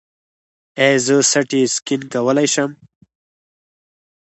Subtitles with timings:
[0.83, 2.71] ایا زه سټي سکن کولی شم؟